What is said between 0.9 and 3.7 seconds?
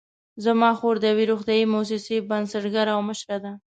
د یوې روغتیايي مؤسسې بنسټګره او مشره ده